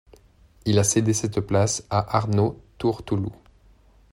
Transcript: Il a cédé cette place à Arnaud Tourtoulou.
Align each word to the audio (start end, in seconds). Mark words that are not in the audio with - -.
Il 0.65 0.79
a 0.79 0.83
cédé 0.83 1.13
cette 1.13 1.41
place 1.41 1.85
à 1.91 2.17
Arnaud 2.17 2.59
Tourtoulou. 2.79 3.31